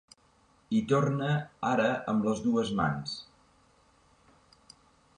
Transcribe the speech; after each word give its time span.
Hi 0.75 0.79
torna, 0.91 1.35
ara 1.73 1.87
amb 2.15 2.27
les 2.31 2.43
dues 2.49 2.75
mans. 2.83 3.15